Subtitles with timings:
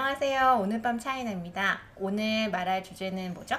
[0.00, 0.60] 안녕하세요.
[0.62, 1.80] 오늘 밤 차이나입니다.
[1.96, 3.56] 오늘 말할 주제는 뭐죠?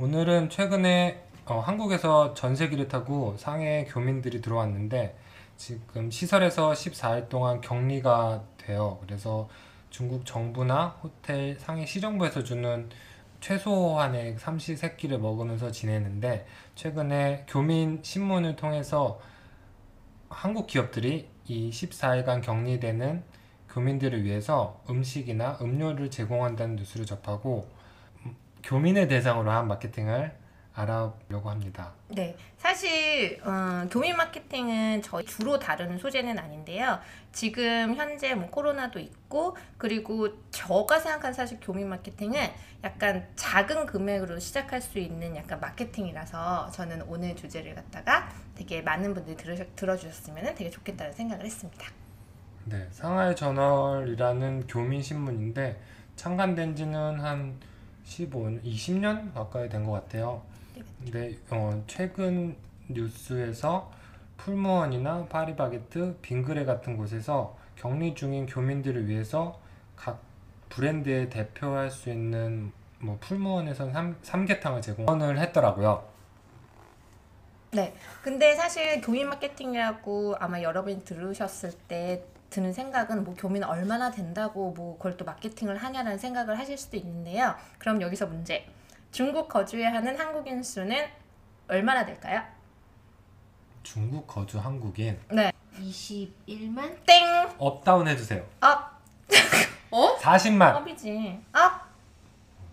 [0.00, 5.16] 오늘은 최근에 어, 한국에서 전세기를 타고 상해 교민들이 들어왔는데
[5.56, 8.98] 지금 시설에서 14일 동안 격리가 돼요.
[9.06, 9.48] 그래서
[9.90, 12.90] 중국 정부나 호텔 상해 시정부에서 주는
[13.40, 19.20] 최소한의 삼시세끼를 먹으면서 지내는데 최근에 교민 신문을 통해서
[20.28, 23.43] 한국 기업들이 이 14일간 격리되는
[23.74, 27.68] 교민들을 위해서 음식이나 음료를 제공한다는 뉴스를 접하고
[28.24, 30.32] 음, 교민을 대상으로 한 마케팅을
[30.74, 31.92] 알아보려고 합니다.
[32.08, 36.98] 네, 사실 어, 교민 마케팅은 저희 주로 다루는 소재는 아닌데요.
[37.32, 42.40] 지금 현재 뭐 코로나도 있고 그리고 저가 생각한 사실 교민 마케팅은
[42.82, 49.36] 약간 작은 금액으로 시작할 수 있는 약간 마케팅이라서 저는 오늘 주제를 갖다가 되게 많은 분들이
[49.36, 52.03] 들으, 들어주셨으면 되게 좋겠다는 생각을 했습니다.
[52.66, 55.78] 네, 상하이 저널이라는 교민 신문인데
[56.16, 57.58] 창간된 지는 한
[58.04, 60.42] 15, 20년 가까이 된 것 같아요.
[61.02, 62.56] 근데 어, 최근
[62.88, 63.90] 뉴스에서
[64.38, 69.60] 풀무원이나 파리바게트, 빙그레 같은 곳에서 격리 중인 교민들을 위해서
[69.96, 70.20] 각
[70.70, 76.04] 브랜드에 대표할 수 있는 뭐 풀무원에선 삼, 삼계탕을 제공을 했더라고요.
[77.72, 77.94] 네.
[78.22, 82.24] 근데 사실 교민 마케팅이라고 아마 여러분이 들으셨을 때
[82.54, 87.56] 드는 생각은 뭐 교민 얼마나 된다고 뭐 그걸 또 마케팅을 하냐라는 생각을 하실 수도 있는데요.
[87.78, 88.64] 그럼 여기서 문제.
[89.10, 91.04] 중국 거주해 하는 한국인 수는
[91.66, 92.42] 얼마나 될까요?
[93.82, 95.50] 중국 거주 한국인 네.
[95.80, 97.04] 21만?
[97.04, 97.24] 땡!
[97.58, 98.46] up down 해주세요.
[98.60, 99.00] up!
[99.90, 100.16] 어?
[100.18, 101.40] 40만, up이지.
[101.52, 101.80] up!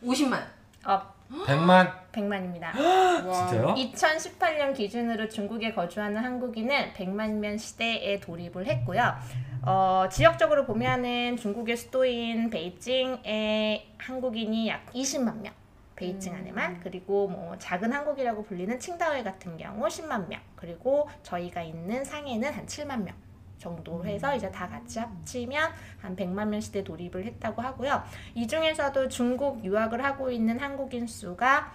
[0.03, 0.45] 50만.
[0.85, 1.15] up!
[1.47, 2.75] 100만 100만입니다.
[3.25, 3.47] 와.
[3.47, 3.75] 진짜요?
[3.75, 9.15] 2018년 기준으로 중국에 거주하는 한국인은 100만명 시대에 돌입을 했고요.
[9.63, 15.53] 어, 지역적으로 보면은 중국의 수도인 베이징에 한국인이 약 20만 명.
[16.01, 22.03] 베이징 안에만 그리고 뭐 작은 한국이라고 불리는 칭다오에 같은 경우 10만 명 그리고 저희가 있는
[22.03, 23.13] 상해는 한 7만 명
[23.59, 28.01] 정도로 해서 이제 다 같이 합치면 한 100만 명 시대 돌입을 했다고 하고요.
[28.33, 31.71] 이 중에서도 중국 유학을 하고 있는 한국인 수가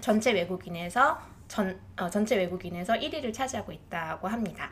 [0.00, 4.70] 전체 외국인에서 전 어, 전체 외국인에서 1위를 차지하고 있다고 합니다.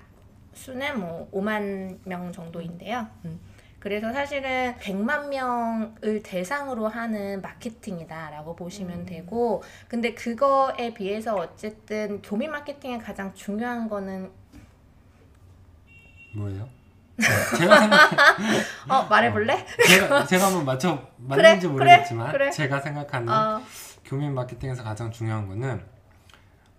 [0.55, 3.07] 수는 뭐 5만 명 정도인데요.
[3.25, 3.41] 음.
[3.79, 12.99] 그래서 사실은 100만 명을 대상으로 하는 마케팅이다라고 보시면 되고 근데 그거에 비해서 어쨌든 교민 마케팅의
[12.99, 14.31] 가장 중요한 거는
[16.35, 16.69] 뭐예요?
[17.57, 18.11] 제가 생각
[18.89, 19.65] 어 말해볼래?
[19.87, 20.97] 제가 제가 한번 맞춰
[21.29, 22.51] 그래, 맞는지 그래, 모르겠지만 그래.
[22.51, 23.63] 제가 생각하는 어,
[24.07, 25.85] 교민 마케팅에서 가장 중요한 거는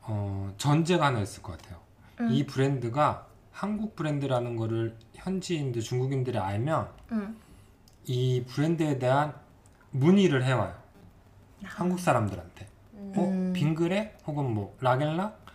[0.02, 1.80] 어, 전제가 하나 있을 것 같아요.
[2.22, 2.30] 음.
[2.32, 7.38] 이 브랜드가 한국 브랜드라는 거를 현지인들 중국인들이 알면 음.
[8.06, 9.34] 이 브랜드에 대한
[9.92, 10.74] 문의를 해와요.
[11.64, 12.68] 한국 사람들한테.
[12.94, 13.14] 음.
[13.16, 15.46] 어 빙그레 혹은 뭐 라겔락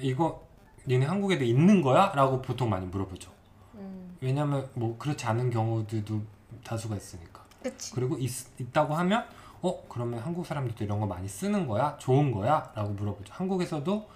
[0.00, 0.46] 이거
[0.86, 2.12] 니네 한국에도 있는 거야?
[2.14, 3.30] 라고 보통 많이 물어보죠.
[3.74, 4.16] 음.
[4.20, 6.22] 왜냐면 뭐 그렇지 않은 경우들도
[6.64, 7.44] 다수가 있으니까.
[7.62, 7.94] 그치.
[7.94, 9.24] 그리고 있, 있다고 하면
[9.62, 11.96] 어 그러면 한국 사람들도 이런 거 많이 쓰는 거야?
[11.98, 12.72] 좋은 거야?
[12.74, 13.32] 라고 물어보죠.
[13.34, 14.08] 한국에서도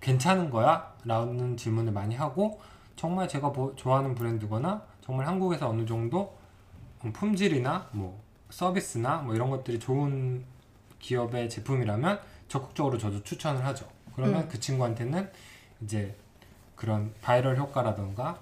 [0.00, 0.92] 괜찮은 거야?
[1.04, 2.60] 라는 질문을 많이 하고
[2.96, 6.36] 정말 제가 보- 좋아하는 브랜드거나 정말 한국에서 어느 정도
[7.04, 8.20] 음, 품질이나 뭐
[8.50, 10.44] 서비스나 뭐 이런 것들이 좋은
[10.98, 13.86] 기업의 제품이라면 적극적으로 저도 추천을 하죠.
[14.16, 14.48] 그러면 음.
[14.48, 15.30] 그 친구한테는
[15.82, 16.16] 이제
[16.74, 18.38] 그런 바이럴 효과라던가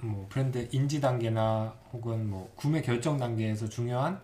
[0.00, 4.20] 뭐 브랜드 인지 단계나 혹은 뭐 구매 결정 단계에서 중요한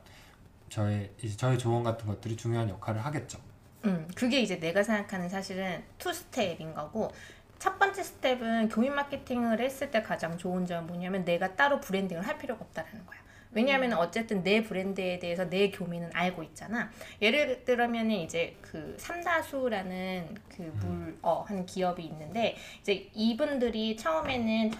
[0.68, 3.38] 저의 이제 저의 조언 같은 것들이 중요한 역할을 하겠죠.
[3.84, 7.12] 음, 그게 이제 내가 생각하는 사실은 two step인 거고
[7.58, 12.38] 첫 번째 스텝은 교민 마케팅을 했을 때 가장 좋은 점은 뭐냐면 내가 따로 branding을 할
[12.38, 13.16] 필요가 없다라는 거야.
[13.52, 16.90] 왜냐하면 어쨌든 내 브랜드에 대해서 내 교민은 알고 있잖아.
[17.22, 24.72] 예를 들면 이제 그 삼다수라는 그물어한 기업이 있는데 이제 이분들이 처음에는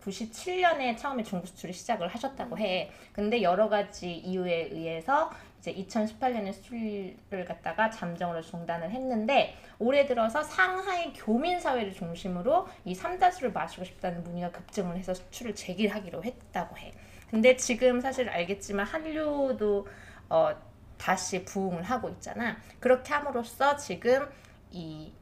[0.00, 2.90] 1997년에 처음에 중국 수출을 시작을 하셨다고 해.
[3.12, 5.30] 근데 여러 가지 이유에 의해서
[5.60, 13.52] 이제 2018년에 수출을 갖다가 잠정으로 중단을 했는데 올해 들어서 상하이 교민 사회를 중심으로 이 삼다수를
[13.52, 16.92] 마시고 싶다는 문의가 급증을 해서 수출을 재개하기로 했다고 해.
[17.30, 19.86] 근데 지금 사실 알겠지만 한류도
[20.30, 20.54] 어
[20.96, 22.56] 다시 부흥을 하고 있잖아.
[22.80, 24.28] 그렇게 함으로써 지금
[24.70, 25.12] 이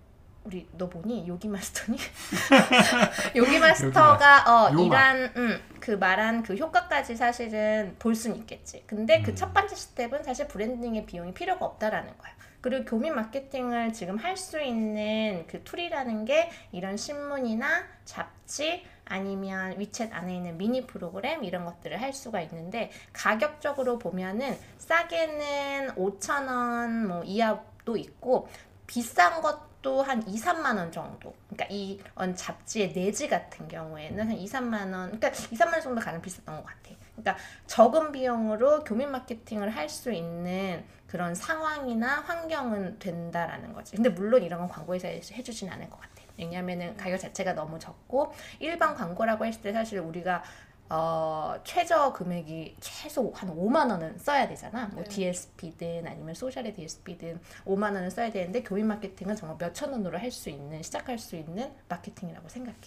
[0.47, 1.99] 우리 너 보니 요기 마스터니?
[3.35, 4.71] 요기 마스터가 어.
[4.71, 8.85] 이란 음, 그 말한 그 효과까지 사실은 볼 수는 있겠지.
[8.87, 9.37] 근데 그 음.
[9.37, 12.33] 첫 번째 스텝은 사실 branding의 비용이 필요가 없다라는 거야.
[12.61, 20.13] 그리고 교민 마케팅을 지금 할 수 있는 그 tool이라는 게 이런 신문이나 잡지 아니면 위챗
[20.13, 27.97] 안에 있는 미니 프로그램 이런 것들을 할 수가 있는데 가격적으로 보면은 싸게는 5,000원 뭐 이하도
[27.97, 28.49] 있고
[28.87, 31.35] 비싼 것 도한 2, 3만 원 정도.
[31.49, 35.19] 그러니까 이런 잡지의 내지 같은 경우에는 한 2, 3만 원.
[35.19, 36.91] 그러니까 2, 3만 원 정도 가장 비쌌던 것 같아.
[37.17, 37.37] 그러니까
[37.67, 43.95] 적은 비용으로 교민 마케팅을 할 수 있는 그런 상황이나 환경은 된다라는 거지.
[43.95, 46.17] 근데 물론 이런 건 광고회사에서 해주진 않을 것 같아.
[46.39, 50.43] 왜냐하면은 가격 자체가 너무 적고 일반 광고라고 했을 때 사실 우리가
[50.89, 54.87] 어, 최저 금액이 최소 한 5만 원은 써야 되잖아.
[54.93, 55.09] 뭐 네.
[55.09, 60.49] DSP든 아니면 소셜의 DSP든 5만 원은 써야 되는데 교민 마케팅은 정말 몇천 원으로 할 수
[60.51, 62.79] 있는 시작할 수 있는 마케팅이라고 생각해.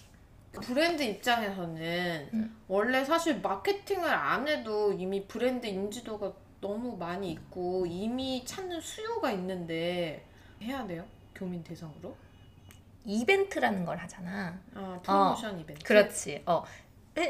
[0.62, 2.56] 브랜드 입장에서는 음.
[2.68, 10.24] 원래 사실 마케팅을 안 해도 이미 브랜드 인지도가 너무 많이 있고 이미 찾는 수요가 있는데
[10.62, 11.04] 해야 돼요?
[11.34, 12.14] 교민 대상으로?
[13.04, 14.58] 이벤트라는 걸 하잖아.
[14.74, 15.82] 아 프로모션 이벤트.
[15.84, 16.42] 그렇지.
[16.46, 16.62] 어.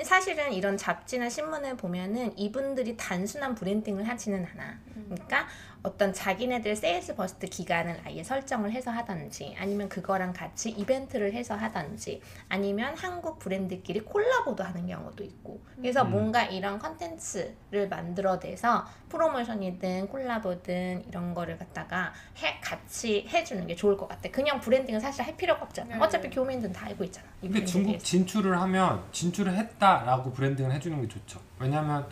[0.04, 4.78] 사실은 이런 잡지나 신문을 보면은 이분들이 단순한 branding을 하지는 않아.
[5.08, 5.46] 그러니까
[5.82, 12.20] 어떤 자기네들 sales burst 기간을 아예 설정을 해서 하든지 아니면 그거랑 같이 이벤트를 해서 하든지
[12.48, 16.10] 아니면 한국 브랜드끼리 콜라보도 하는 경우도 있고 그래서 음.
[16.10, 22.12] 뭔가 이런 컨텐츠를 만들어내서 프로모션이든 콜라보든 이런 거를 갖다가
[22.42, 26.02] 해, 같이 해주는 게 좋을 것 같아 그냥 branding은 사실 할 필요가 없잖아 네.
[26.02, 28.04] 어차피 교민들은 다 알고 있잖아 이 근데 중국 대해서.
[28.04, 31.40] 진출을 하면 진출을 했다라고 branding을 해주는 게 좋죠.
[31.58, 32.06] 왜냐면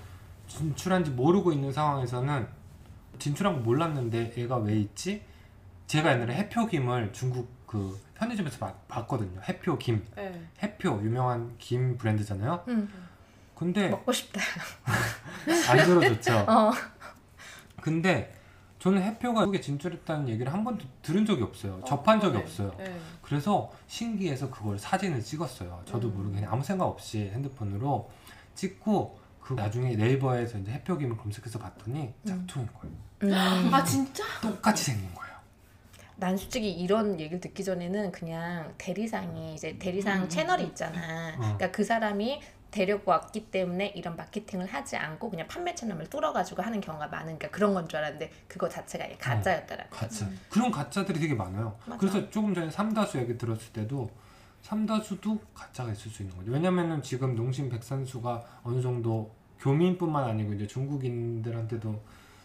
[0.47, 2.47] 진출한지 모르고 있는 상황에서는
[3.19, 5.23] 진출한 거 몰랐는데 얘가 왜 있지?
[5.87, 9.41] 제가 옛날에 해표김을 중국 그 편의점에서 봐- 봤거든요.
[9.49, 10.47] 해표김, 네.
[10.63, 12.65] 해표 유명한 김 브랜드잖아요.
[12.69, 12.89] 응,
[13.55, 14.41] 근데 먹고 싶다
[15.71, 16.39] 안 들어줬죠.
[16.49, 16.71] 어.
[17.81, 18.35] 근데
[18.79, 21.81] 저는 해표가 한국에 진출했다는 얘기를 한 번도 들은 적이 없어요.
[21.87, 22.45] 접한 적이 그러네.
[22.45, 22.75] 없어요.
[22.79, 23.01] 네.
[23.23, 25.83] 그래서 신기해서 그걸 사진을 찍었어요.
[25.85, 26.15] 저도 음.
[26.17, 28.11] 모르게 그냥 아무 생각 없이 핸드폰으로
[28.55, 29.19] 찍고
[29.49, 32.95] 그 나중에 네이버에서 이제 해표김을 검색해서 봤더니 짝퉁인 거예요.
[33.23, 33.73] 음.
[33.73, 34.23] 아 진짜?
[34.43, 35.35] 똑같이 생긴 거예요.
[36.17, 40.29] 난 솔직히 이런 얘기를 듣기 전에는 그냥 대리상이 이제 대리상 음.
[40.29, 41.31] 채널이 있잖아.
[41.31, 41.39] 어.
[41.39, 46.83] 그러니까 그 사람이 데리고 왔기 때문에 이런 마케팅을 하지 않고 그냥 판매 채널을 뚫어가지고 하는
[46.83, 49.87] 경우가 많으니까 그런 건 줄 알았는데 그거 자체가 아예 가짜였더라.
[49.89, 50.27] 가짜.
[50.27, 50.39] 음.
[50.51, 51.75] 그런 가짜들이 되게 많아요.
[51.87, 51.99] 맞아.
[51.99, 54.11] 그래서 조금 전에 삼다수 얘기 들었을 때도
[54.61, 56.51] 삼다수도 가짜가 있을 수 있는 거죠.
[56.51, 62.01] 왜냐면은 지금 농심 백산수가 어느 정도 교민뿐만 아니고 이제 중국인들한테도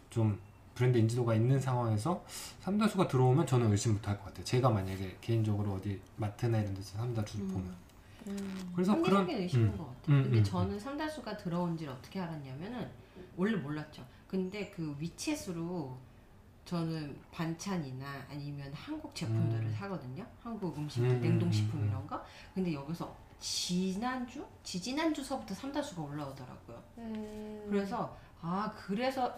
[0.09, 0.39] 좀
[0.75, 2.23] 브랜드 인지도가 있는 상황에서
[2.61, 4.43] 삼다수가 들어오면 저는 의심 못할 것 같아요.
[4.43, 7.47] 제가 만약에 개인적으로 어디 마트나 이런 데서 삼다수 음.
[7.49, 7.75] 보면.
[8.27, 8.71] 음.
[8.73, 9.77] 그래서 그런- 의심인 음.
[9.77, 10.15] 것 같아요.
[10.17, 12.87] 음, 근데 음, 저는 삼다수가 들어온지를 어떻게 알았냐면은
[13.37, 14.03] 원래 몰랐죠.
[14.27, 15.91] 근데 그 위챗으로
[16.65, 19.75] 저는 반찬이나 아니면 한국 제품들을 음.
[19.77, 20.25] 사거든요.
[20.41, 21.89] 한국 음식들, 음, 냉동식품 음, 음.
[21.89, 22.23] 이런 거.
[22.55, 26.81] 근데 여기서 지난주, 지지난주서부터 삼다수가 올라오더라고요.
[26.99, 27.67] 음.
[27.69, 29.37] 그래서 아 그래서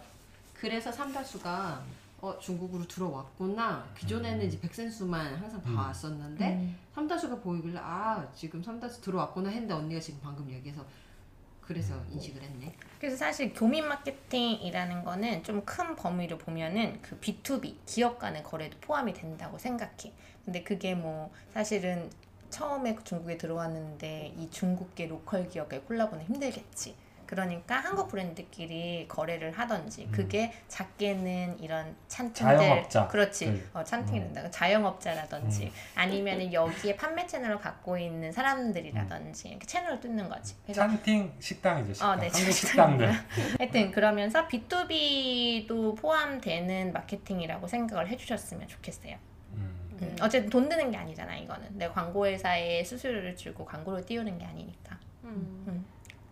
[0.54, 1.82] 그래서 삼다수가
[2.20, 3.84] 어 중국으로 들어왔구나.
[3.98, 5.74] 기존에는 이제 백센수만 항상 음.
[5.74, 6.78] 봐왔었는데 음.
[6.94, 10.86] 삼다수가 보이길래 아 지금 삼다수 들어왔구나 했는데 언니가 지금 방금 얘기해서
[11.60, 12.76] 그래서 인식을 했네.
[13.00, 19.12] 그래서 사실 교민 마케팅이라는 거는 좀 큰 범위를 보면은 그 B2B 기업 간의 거래도 포함이
[19.14, 20.12] 된다고 생각해.
[20.44, 22.08] 근데 그게 뭐 사실은
[22.50, 26.96] 처음에 중국에 들어왔는데 이 중국계 로컬 기업의 콜라보는 힘들겠지.
[27.26, 30.12] 그러니까 한국 브랜드끼리 거래를 하던지 음.
[30.12, 33.08] 그게 작게는 이런 찬팅들 자영업자.
[33.08, 33.62] 그렇지 네.
[33.74, 34.50] 어, 찬팅이란다 음.
[34.50, 41.94] 자영업자라든지 아니면은 여기에 판매 채널을 갖고 있는 사람들이라든지 이렇게 채널을 뜯는 거지 그래서 찬팅 식당이죠.
[41.94, 42.10] 식당.
[42.10, 42.52] 어, 네, 한국.
[42.52, 43.12] 식당들.
[43.58, 49.16] 하여튼 그러면서 B2B도 포함되는 마케팅이라고 생각을 해주셨으면 좋겠어요.
[50.02, 50.08] 음.
[50.08, 51.78] 음, 어쨌든 돈 드는 게 아니잖아 이거는.
[51.78, 55.84] 내 광고 회사에 수수료를 주고 광고를 띄우는 게 아니니까 음.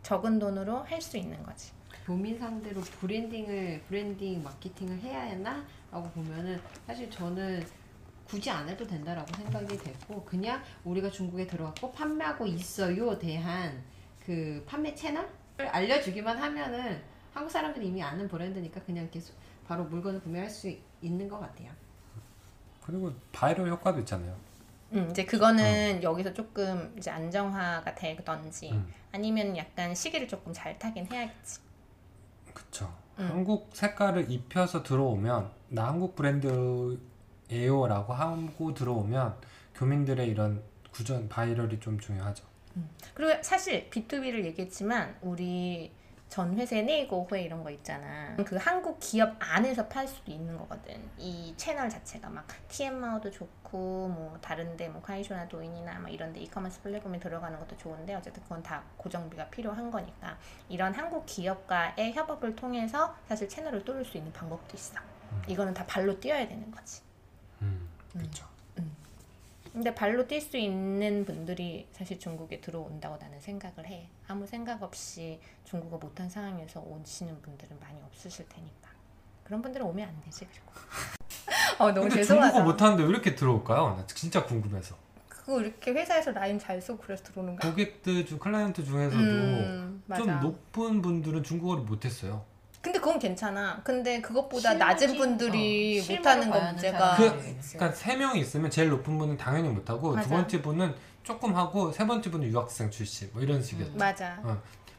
[0.03, 1.73] 적은 돈으로 할 수 있는 거지.
[2.07, 7.65] 교민 상대로 branding을 branding 마케팅을 해야 하나라고 보면은 사실 저는
[8.27, 13.83] 굳이 안 해도 된다라고 생각이 됐고 그냥 우리가 중국에 들어왔고 판매하고 있어요 대한
[14.25, 15.29] 그 판매 채널을
[15.71, 17.03] 알려주기만 하면은
[17.33, 19.35] 한국 사람들이 이미 아는 브랜드니까 그냥 계속
[19.67, 21.71] 바로 물건을 구매할 수 있는 것 같아요.
[22.85, 24.37] 그리고 바이럴 효과도 있잖아요.
[24.93, 28.93] 음, 이제 그거는 여기서 조금 이제 안정화가 되던지 음.
[29.13, 31.61] 아니면 약간 시기를 조금 잘 타긴 해야겠지.
[32.53, 32.95] 그쵸.
[33.19, 33.29] 음.
[33.31, 39.37] 한국 색깔을 입혀서 들어오면 나 한국 브랜드예요라고 하고 들어오면
[39.75, 40.63] 교민들의 이런
[40.93, 42.45] 구전 viral이 좀 중요하죠.
[43.15, 45.93] 그리고 사실 B2B를 얘기했지만 우리
[46.29, 48.35] 전회세 内购会 이런 거 있잖아.
[48.45, 51.09] 그 한국 기업 안에서 팔 수도 있는 거거든.
[51.17, 57.21] 이 채널 자체가 막 티엔마오도 좋고 뭐 다른데 뭐 콰이쇼우나 도인이나 막 이런데 이커머스 플랫폼에
[57.21, 60.37] 들어가는 것도 좋은데 어쨌든 그건 다 고정비가 필요한 거니까
[60.69, 64.99] 이런 한국 기업과의 협업을 통해서 사실 채널을 뚫을 수 있는 방법도 있어.
[65.47, 67.03] 이거는 다 발로 뛰어야 되는 거지.
[67.63, 68.54] 음, 그렇죠.
[69.75, 74.09] 근데 발로 뛸 수 있는 분들이 사실 중국에 들어온다고 나는 생각을 해.
[74.29, 78.91] 아무 생각 없이 중국어 못한 상황에서 오시는 분들은 많이 없으실 테니까.
[79.43, 80.73] 그런 분들은 오면 안 되지 그리고.
[81.83, 82.53] 어 너무 근데 죄송하다.
[82.53, 83.97] 중국어 못하는데 왜 이렇게 들어올까요?
[83.97, 84.97] 나 진짜 궁금해서.
[85.29, 87.71] 그거 이렇게 회사에서 라인 잘 쓰고 그래서 들어오는 거야.
[87.73, 90.05] 고객들 중 클라이언트 중에서도 음.
[90.17, 92.45] 좀 높은 분들은 중국어를 못했어요.
[92.85, 93.81] 근데 그건 괜찮아.
[93.83, 97.77] 근데 그것보다 실무진, 낮은 분들이 어, 못하는 거 실무를 문제가 봐야 그, 하는 사람이 있지.
[97.79, 100.23] 그러니까 세 명이 있으면 제일 높은 분은 당연히 못하고 맞아.
[100.29, 103.97] 두 번째 분은 조금 하고 세 번째 분은 유학생 출신 뭐 이런 식이었죠.
[103.97, 104.39] 맞아.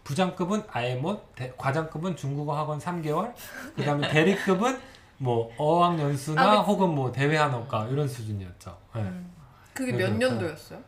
[0.04, 3.34] 부장급은 아예 못, 대- 과장급은 중국어 학원 3개월,
[3.76, 4.80] 그다음에 대리급은
[5.18, 6.72] 뭐 어학연수나 아, 그치.
[6.72, 8.78] 혹은 뭐 대외 한어과 이런 수준이었죠.
[8.96, 9.02] 네.
[9.02, 9.32] 음.
[9.76, 10.28] 그게 네, 몇 그러니까.
[10.30, 10.80] 년도였어요?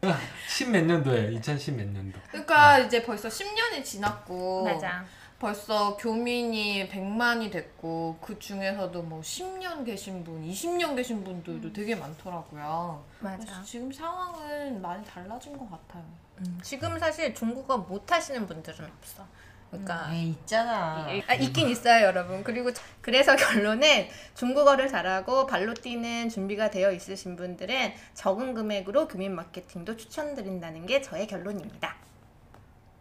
[0.48, 2.18] 10 몇 년도에 2010 몇 년도.
[2.30, 5.04] 그러니까 이제 벌써 10년이 지났고 맞아.
[5.38, 13.04] 벌써 교민이 100만이 됐고 그 중에서도 뭐 10년 계신 분, 20년 계신 분들도 되게 많더라고요.
[13.20, 13.62] 그래서 맞아.
[13.62, 16.04] 지금 상황은 많이 달라진 것 같아요.
[16.38, 19.24] 음, 지금 사실 중국어 못 하시는 분들은 없어.
[19.70, 21.06] 그러니까 에이, 있잖아.
[21.26, 22.42] 아, 있긴 있어요, 여러분.
[22.42, 29.96] 그리고 그래서 결론은 중국어를 잘하고 발로 뛰는 준비가 되어 있으신 분들은 적은 금액으로 교민 마케팅도
[29.96, 31.96] 추천드린다는 게 저의 결론입니다.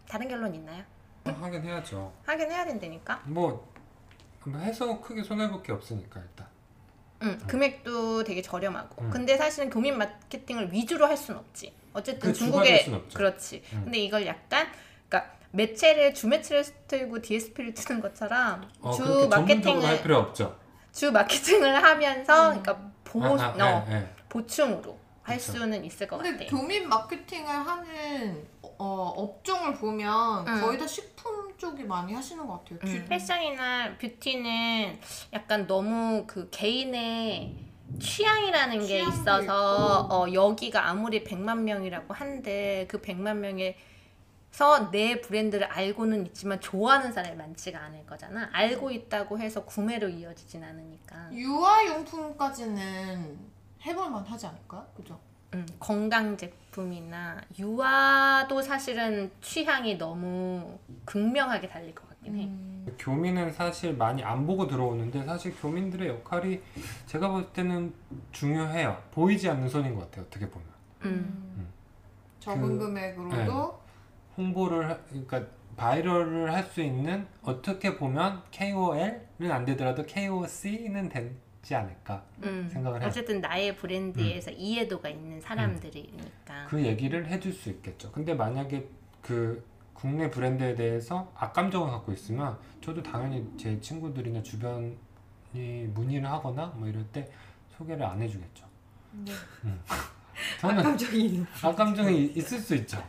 [0.07, 0.83] 다른 결론 있나요?
[1.33, 2.13] 하긴 해야죠.
[2.25, 3.21] 하긴 해야 된다니까.
[3.25, 3.67] 뭐
[4.55, 6.47] 해서 크게 손해 볼 게 없으니까 일단.
[7.23, 9.03] 응, 금액도 되게 저렴하고.
[9.03, 9.09] 음.
[9.09, 11.73] 근데 사실은 교민 마케팅을 위주로 할 수는 없지.
[11.93, 12.85] 어쨌든 중국에.
[13.13, 13.63] 그렇지.
[13.73, 13.81] 음.
[13.85, 14.67] 근데 이걸 약간
[15.09, 20.57] 그러니까 매체를 주 매체를 틀고 DSP를 트는 것처럼 어, 주 마케팅을 할 필요 없죠.
[20.93, 24.07] 주 마케팅을 하면서 그러니까 보, 아, 아, 어, 예, 예.
[24.29, 25.53] 보충으로 할 그쵸.
[25.53, 26.55] 수는 있을 것 근데 같아.
[26.55, 28.47] 교민 마케팅을 하는
[28.79, 30.61] 어, 업종을 보면 응.
[30.61, 32.79] 거의 다 식품 쪽이 많이 하시는 것 같아요.
[32.83, 33.01] 음.
[33.03, 34.99] 뷰- 패션이나 뷰티는
[35.33, 37.55] 약간 너무 그 개인의
[37.99, 39.53] 취향이라는 게 취향도 있어서 있고.
[40.13, 47.35] 어, 여기가 아무리 100만 명이라고 한데 그 100만 명에서 내 브랜드를 알고는 있지만 좋아하는 사람이
[47.37, 48.49] 많지가 않을 거잖아.
[48.51, 51.29] 알고 있다고 해서 구매로 이어지진 않으니까.
[51.31, 53.39] 유아용품까지는
[53.85, 54.85] 해볼만 하지 않을까?
[54.95, 55.17] 그죠?
[55.57, 62.93] 음, 건강 제품이나 유아도 사실은 취향이 너무 극명하게 달릴 것 같긴 해.
[62.99, 66.61] 교민은 사실 많이 안 보고 들어오는데 사실 교민들의 역할이
[67.05, 67.93] 제가 볼 때는
[68.31, 69.01] 중요해요.
[69.11, 70.25] 보이지 않는 손인 것 같아요.
[70.27, 70.67] 어떻게 보면
[71.05, 71.67] 음.
[72.39, 73.79] 적은 그- 금액으로도
[74.37, 75.43] 홍보를 하- 그러니까
[75.75, 81.09] 바이럴을 할 수 있는 어떻게 보면 KOL은 안 되더라도 KOC는
[81.67, 82.69] 되지 않을까 음.
[82.71, 83.09] 생각을 해요.
[83.09, 86.67] 어쨌든 나의 브랜드에서 이해도가 있는 사람들이니까.
[86.69, 88.09] 그 얘기를 해줄 수 있겠죠.
[88.13, 88.87] 근데 만약에
[89.21, 94.95] 그 국내 브랜드에 대해서 악감정을 갖고 있으면 저도 당연히 제 친구들이나 주변이
[95.51, 97.29] 문의를 하거나 뭐 이럴 때
[97.77, 98.65] 소개를 안 해주겠죠.
[99.11, 99.33] 네.
[99.65, 99.81] 음.
[100.61, 103.03] 저는 감정이 악감정이 있을 수 있죠.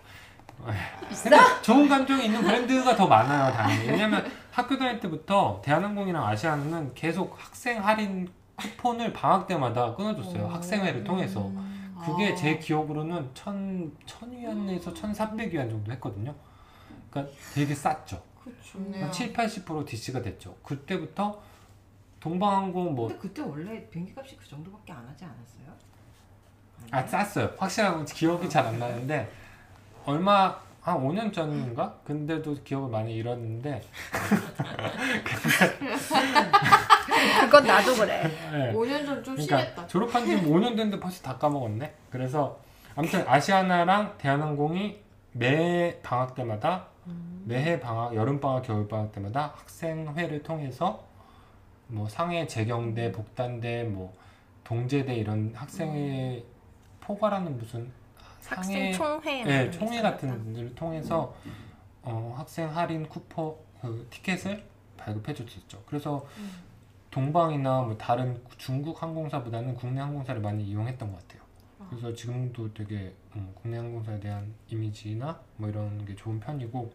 [1.12, 1.62] 있어?
[1.62, 3.88] 좋은 감정이 있는 브랜드가 더 많아요, 당연히.
[3.90, 10.48] 왜냐면 학교 다닐 때부터 대한항공이랑 아시아나는 계속 학생 할인 쿠폰을 방학 때마다 끊어줬어요.
[10.48, 11.50] 학생회를 통해서.
[12.04, 12.34] 그게 아.
[12.34, 16.34] 제 기억으로는 천, 천 위안에서 천삼백 위안 정도 했거든요.
[17.10, 18.22] 그러니까 되게 쌌죠.
[18.94, 20.56] 한 7, 80% DC가 됐죠.
[20.62, 21.40] 그때부터
[22.20, 25.68] 동방항공 뭐, 근데 그때 원래 비행기 값이 그 정도밖에 안 하지 않았어요?
[26.90, 27.54] 아, 쌌어요.
[27.58, 29.30] 확실한 기억이 잘안 나는데,
[30.04, 31.98] 얼마, 한 5년 전인가?
[32.04, 33.82] 근데도 기억을 많이 잃었는데,
[37.40, 38.22] 그건 나도 그래.
[38.52, 38.72] 네.
[38.72, 39.86] 5년 전좀 그러니까 심했다.
[39.86, 41.94] 졸업한 지 5년 됐는데 벌써 다 까먹었네.
[42.10, 42.58] 그래서
[42.94, 45.00] 아무튼 아시아나랑 대한항공이
[45.32, 46.86] 매 방학 때마다
[47.44, 51.02] 매해 방학, 여름 방학, 겨울 방학 때마다 학생회를 통해서
[51.86, 54.12] 뭐 상해 재경대, 복단대, 뭐
[54.64, 56.44] 동제대 이런 학생회
[57.00, 57.90] 포괄하는 무슨
[58.44, 59.42] 학생 총회.
[59.44, 60.02] 네, 뭐 총회.
[60.02, 61.34] 같은 분들을 통해서
[62.02, 64.62] 어, 학생 할인 쿠폰 그 티켓을
[64.98, 65.82] 발급해 줬었죠.
[65.86, 66.26] 그래서
[67.10, 71.42] 동방이나 뭐 다른 중국 항공사보다는 국내 항공사를 많이 이용했던 것 같아요.
[71.88, 76.92] 그래서 지금도 되게 음, 국내 항공사에 대한 이미지나 뭐 이런 게 좋은 편이고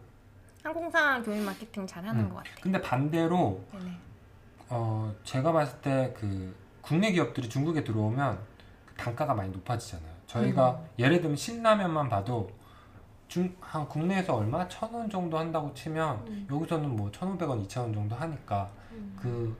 [0.62, 2.28] 항공사 교육 마케팅 잘하는 음.
[2.28, 2.50] 것 같아.
[2.62, 3.96] 근데 반대로 네네.
[4.70, 8.38] 어, 제가 봤을 때 그 국내 기업들이 중국에 들어오면
[8.86, 10.12] 그 단가가 많이 높아지잖아요.
[10.26, 12.50] 저희가 예를 들면 신라면만 봐도
[13.26, 14.68] 중, 한 국내에서 얼마?
[14.68, 16.46] 천 원 정도 한다고 치면 음.
[16.50, 19.16] 여기서는 뭐 천오백 원, 이천 원 정도 하니까 음.
[19.20, 19.56] 그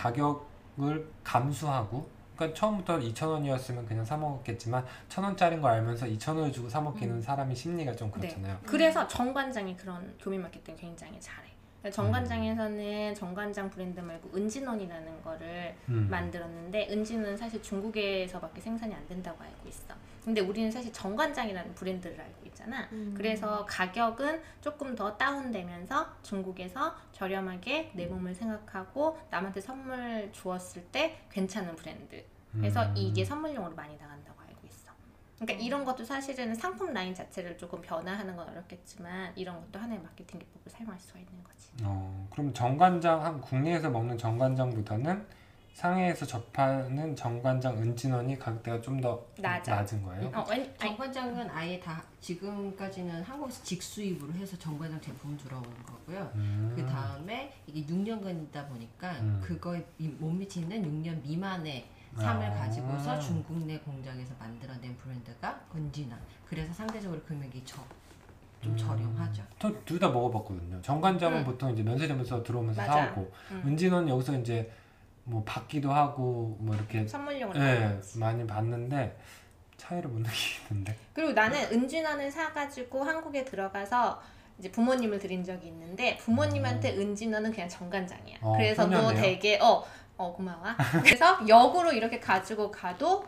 [0.00, 7.16] 가격을 감수하고 그러니까 처음부터 2,000원이었으면 그냥 사 먹었겠지만 1,000원짜리인 걸 알면서 2,000원을 주고 사 먹기는
[7.16, 7.20] 음.
[7.20, 8.58] 사람이 심리가 좀 그렇잖아요.
[8.64, 11.50] 그래서 정관장이 그런 교민 마케팅 굉장히 잘해.
[11.92, 16.08] 정관장에서는 정관장 브랜드 말고 은진원이라는 거를 음.
[16.10, 19.94] 만들었는데 은진은 사실 중국에서밖에 생산이 안 된다고 알고 있어.
[20.24, 22.88] 근데 우리는 사실 정관장이라는 브랜드를 알고 있잖아.
[22.92, 23.14] 음.
[23.16, 31.76] 그래서 가격은 조금 더 다운되면서 중국에서 저렴하게 내 몸을 생각하고 남한테 선물 주었을 때 괜찮은
[31.76, 32.22] 브랜드.
[32.52, 32.94] 그래서 음.
[32.96, 34.92] 이게 선물용으로 많이 나간다고 알고 있어.
[35.38, 40.38] 그러니까 이런 것도 사실은 상품 라인 자체를 조금 변화하는 건 어렵겠지만 이런 것도 하나의 마케팅
[40.38, 41.70] 기법을 사용할 수가 있는 거지.
[41.82, 45.39] 어, 그럼 정관장 한 국내에서 먹는 정관장보다는
[45.74, 49.76] 상해에서 접하는 정관장 은진원이 가격대가 좀 더 낮아.
[49.76, 50.26] 낮은 거예요?
[50.34, 56.30] 어, 웬, 아니, 정관장은 아예 다 지금까지는 한국에서 직수입으로 해서 정관장 제품 들어오는 거고요.
[56.34, 56.70] 음.
[56.76, 59.40] 그 다음에 이게 6년간이다 보니까 음.
[59.42, 62.54] 그거에 미- 못 미치는 6년 미만의 삶을 아.
[62.56, 66.18] 가지고서 중국 내 공장에서 만들어낸 브랜드가 은진아.
[66.46, 67.82] 그래서 상대적으로 금액이 적,
[68.60, 68.76] 좀 음.
[68.76, 69.42] 저렴하죠.
[69.58, 70.82] 저둘 다 먹어봤거든요.
[70.82, 71.44] 정관장은 음.
[71.44, 72.92] 보통 이제 면세점에서 들어오면서 맞아.
[73.06, 73.62] 사오고 음.
[73.64, 74.70] 은진원 여기서 이제
[75.24, 78.00] 뭐 받기도 하고 뭐 이렇게 선물용으로 예.
[78.16, 79.16] 많이 봤는데
[79.76, 80.96] 차이를 못 느끼겠는데.
[81.12, 84.20] 그리고 나는 은진원을 사가지고 한국에 들어가서
[84.58, 88.38] 이제 부모님을 드린 적이 있는데 부모님한테 은진원은 그냥 정관장이야.
[88.42, 89.12] 어, 그래서 너.
[89.14, 89.82] 되게 어,
[90.18, 90.62] 어 고마워.
[91.02, 93.24] 그래서 역으로 이렇게 가지고 가도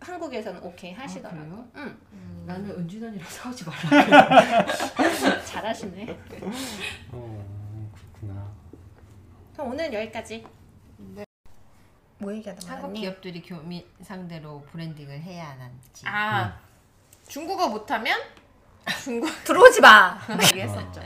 [0.00, 1.36] 한국에서는 오케이 하시더라고.
[1.36, 1.68] 그래요?
[1.76, 1.98] 응,
[2.46, 4.66] 나는 은진언니랑 사오지 말라.
[5.44, 6.18] 잘하시네.
[7.12, 8.50] 어 그렇구나.
[9.54, 10.44] 그럼 오늘 여기까지.
[12.20, 13.00] 뭐 얘기하다 한국 말았니?
[13.00, 16.02] 기업들이 교민 상대로 브랜딩을 해야 하는지.
[16.06, 16.58] 아
[17.28, 18.18] 중국어 못하면
[19.04, 20.18] 중국 들어오지 마.
[20.42, 21.00] 얘기했었죠.